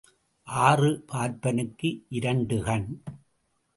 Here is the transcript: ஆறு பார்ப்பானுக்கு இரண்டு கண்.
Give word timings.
ஆறு 0.47 1.05
பார்ப்பானுக்கு 1.11 1.89
இரண்டு 2.09 2.63
கண். 2.63 3.03